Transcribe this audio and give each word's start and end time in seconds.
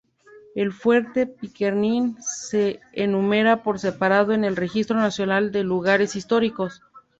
El 0.55 0.73
Fuerte 0.73 1.27
Pickering 1.27 2.17
se 2.19 2.79
enumera 2.91 3.61
por 3.61 3.77
separado 3.77 4.33
en 4.33 4.43
el 4.43 4.55
Registro 4.55 4.95
Nacional 4.95 5.51
de 5.51 5.63
Lugares 5.63 6.15
Históricos. 6.15 6.81